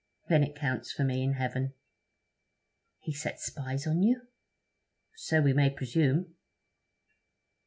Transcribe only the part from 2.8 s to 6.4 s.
'He set spies on you?' 'So we may presume.'